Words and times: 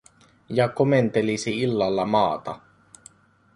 Ja 0.59 0.65
komentelisi 0.79 1.53
illalla 1.61 2.05
maata. 2.05 2.59